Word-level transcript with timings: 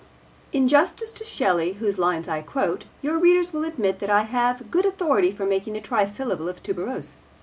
In 0.51 0.67
justice 0.67 1.11
to 1.11 1.23
Shelley, 1.23 1.73
whose 1.73 1.99
lines 1.99 2.27
I 2.27 2.41
quote, 2.41 2.85
your 3.03 3.19
readers 3.19 3.53
will 3.53 3.63
admit 3.63 3.99
that 3.99 4.09
I 4.09 4.23
have 4.23 4.71
good 4.71 4.83
authority 4.87 5.29
for 5.31 5.45
making 5.45 5.77
a 5.77 5.79
trisyllable 5.79 6.49
of 6.49 6.63
tuberose. 6.63 7.17